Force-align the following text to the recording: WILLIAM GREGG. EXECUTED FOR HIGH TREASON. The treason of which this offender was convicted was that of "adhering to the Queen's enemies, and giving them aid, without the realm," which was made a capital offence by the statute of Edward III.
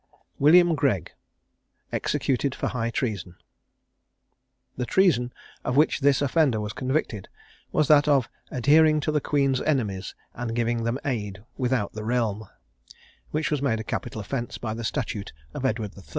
WILLIAM 0.39 0.73
GREGG. 0.73 1.11
EXECUTED 1.91 2.55
FOR 2.55 2.69
HIGH 2.69 2.89
TREASON. 2.89 3.35
The 4.75 4.87
treason 4.87 5.31
of 5.63 5.77
which 5.77 5.99
this 5.99 6.23
offender 6.23 6.59
was 6.59 6.73
convicted 6.73 7.29
was 7.71 7.87
that 7.87 8.07
of 8.07 8.27
"adhering 8.49 8.99
to 9.01 9.11
the 9.11 9.21
Queen's 9.21 9.61
enemies, 9.61 10.15
and 10.33 10.55
giving 10.55 10.85
them 10.85 10.97
aid, 11.05 11.43
without 11.55 11.93
the 11.93 12.03
realm," 12.03 12.49
which 13.29 13.51
was 13.51 13.61
made 13.61 13.79
a 13.79 13.83
capital 13.83 14.19
offence 14.19 14.57
by 14.57 14.73
the 14.73 14.83
statute 14.83 15.33
of 15.53 15.65
Edward 15.67 15.95
III. 15.95 16.01